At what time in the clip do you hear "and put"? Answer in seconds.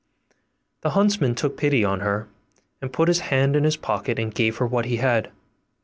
2.81-3.07